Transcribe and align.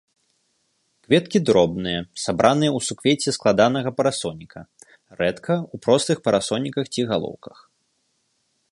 Кветкі 1.07 1.41
дробныя, 1.49 1.99
сабраныя 2.23 2.71
ў 2.77 2.87
суквецці 2.87 3.35
складанага 3.37 3.89
парасоніка, 3.99 4.59
рэдка 5.21 5.53
ў 5.73 5.87
простых 5.89 6.17
парасоніках 6.31 6.85
ці 6.97 7.01
галоўках. 7.15 7.57